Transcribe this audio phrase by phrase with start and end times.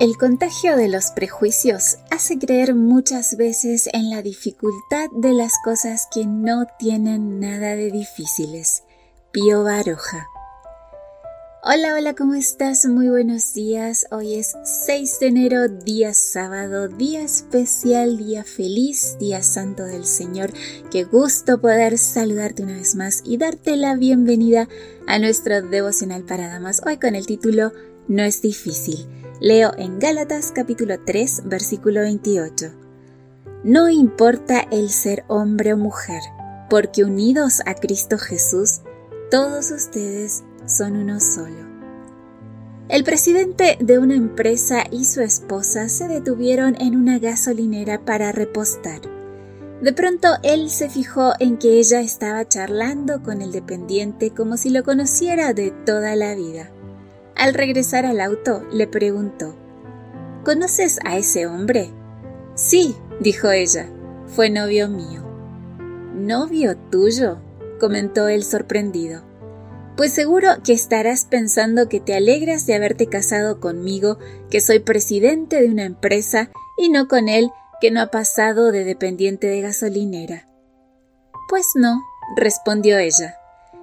[0.00, 6.06] El contagio de los prejuicios hace creer muchas veces en la dificultad de las cosas
[6.14, 8.84] que no tienen nada de difíciles.
[9.32, 10.28] Pío Baroja.
[11.64, 12.86] Hola, hola, ¿cómo estás?
[12.86, 14.06] Muy buenos días.
[14.12, 20.52] Hoy es 6 de enero, día sábado, día especial, día feliz, día santo del Señor.
[20.92, 24.68] Qué gusto poder saludarte una vez más y darte la bienvenida
[25.08, 26.82] a nuestro devocional para damas.
[26.86, 27.72] Hoy con el título
[28.06, 29.08] No es difícil.
[29.40, 32.72] Leo en Gálatas capítulo 3 versículo 28.
[33.62, 36.20] No importa el ser hombre o mujer,
[36.68, 38.80] porque unidos a Cristo Jesús,
[39.30, 41.68] todos ustedes son uno solo.
[42.88, 49.02] El presidente de una empresa y su esposa se detuvieron en una gasolinera para repostar.
[49.80, 54.70] De pronto él se fijó en que ella estaba charlando con el dependiente como si
[54.70, 56.72] lo conociera de toda la vida.
[57.38, 59.56] Al regresar al auto, le preguntó,
[60.44, 61.92] ¿Conoces a ese hombre?
[62.54, 63.88] Sí, dijo ella,
[64.26, 65.22] fue novio mío.
[66.14, 67.38] ¿Novio tuyo?
[67.78, 69.22] comentó él sorprendido.
[69.96, 74.18] Pues seguro que estarás pensando que te alegras de haberte casado conmigo,
[74.50, 77.50] que soy presidente de una empresa, y no con él,
[77.80, 80.48] que no ha pasado de dependiente de gasolinera.
[81.48, 82.00] Pues no,
[82.36, 83.37] respondió ella.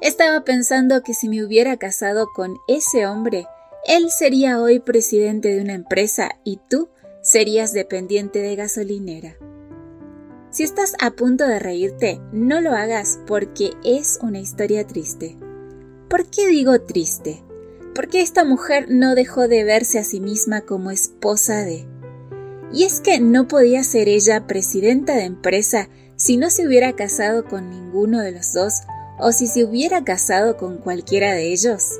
[0.00, 3.46] Estaba pensando que si me hubiera casado con ese hombre,
[3.84, 6.88] él sería hoy presidente de una empresa y tú
[7.20, 9.36] serías dependiente de gasolinera.
[10.50, 15.36] Si estás a punto de reírte, no lo hagas porque es una historia triste.
[16.08, 17.42] ¿Por qué digo triste?
[17.94, 21.86] Porque esta mujer no dejó de verse a sí misma como esposa de.
[22.72, 27.44] Y es que no podía ser ella presidenta de empresa si no se hubiera casado
[27.44, 28.74] con ninguno de los dos
[29.18, 31.98] o si se hubiera casado con cualquiera de ellos.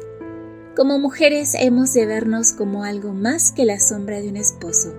[0.76, 4.94] Como mujeres hemos de vernos como algo más que la sombra de un esposo.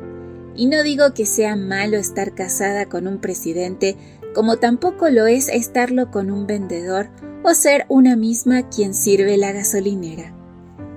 [0.55, 3.95] Y no digo que sea malo estar casada con un presidente,
[4.35, 7.09] como tampoco lo es estarlo con un vendedor
[7.43, 10.33] o ser una misma quien sirve la gasolinera.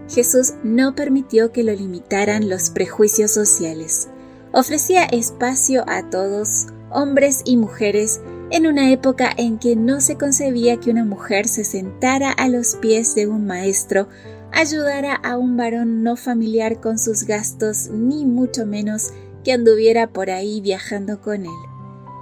[0.08, 4.08] Jesús no permitió que lo limitaran los prejuicios sociales.
[4.52, 8.20] Ofrecía espacio a todos, hombres y mujeres,
[8.52, 12.76] en una época en que no se concebía que una mujer se sentara a los
[12.76, 14.08] pies de un maestro,
[14.52, 20.28] ayudara a un varón no familiar con sus gastos, ni mucho menos que anduviera por
[20.28, 21.62] ahí viajando con él.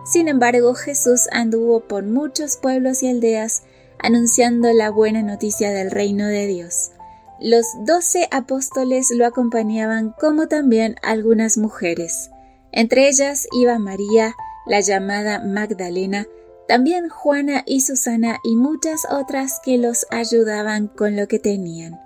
[0.05, 3.65] Sin embargo, Jesús anduvo por muchos pueblos y aldeas
[3.99, 6.93] anunciando la buena noticia del reino de Dios.
[7.41, 12.31] Los doce apóstoles lo acompañaban como también algunas mujeres.
[12.71, 14.37] Entre ellas iba María,
[14.71, 16.29] la llamada Magdalena,
[16.69, 22.01] también Juana y Susana y muchas otras que los ayudaban con lo que tenían.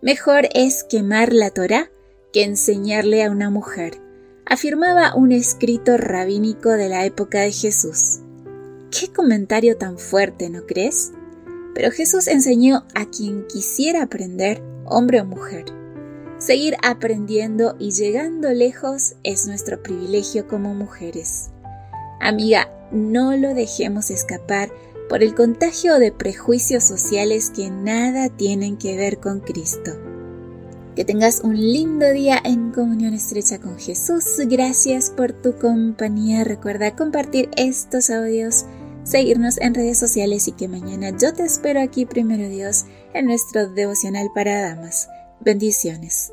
[0.00, 1.90] Mejor es quemar la Torá
[2.32, 4.00] que enseñarle a una mujer,
[4.46, 8.20] afirmaba un escrito rabínico de la época de Jesús.
[8.90, 11.12] Qué comentario tan fuerte, ¿no crees?
[11.74, 15.66] Pero Jesús enseñó a quien quisiera aprender, hombre o mujer.
[16.38, 21.50] Seguir aprendiendo y llegando lejos es nuestro privilegio como mujeres.
[22.20, 24.70] Amiga, no lo dejemos escapar
[25.08, 29.92] por el contagio de prejuicios sociales que nada tienen que ver con Cristo.
[30.94, 34.24] Que tengas un lindo día en comunión estrecha con Jesús.
[34.46, 36.44] Gracias por tu compañía.
[36.44, 38.64] Recuerda compartir estos audios,
[39.04, 43.68] seguirnos en redes sociales y que mañana yo te espero aquí, primero Dios, en nuestro
[43.70, 45.08] devocional para damas.
[45.40, 46.32] Bendiciones.